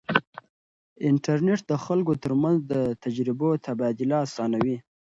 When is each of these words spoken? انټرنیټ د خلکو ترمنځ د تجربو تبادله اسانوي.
انټرنیټ 1.09 1.59
د 1.67 1.73
خلکو 1.85 2.13
ترمنځ 2.23 2.57
د 2.71 2.73
تجربو 3.03 3.49
تبادله 3.65 4.17
اسانوي. 4.27 4.77